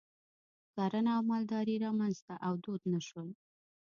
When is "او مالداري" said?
1.17-1.75